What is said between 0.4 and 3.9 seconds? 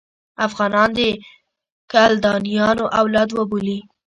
افغانان د کلدانیانو اولاد وبولي.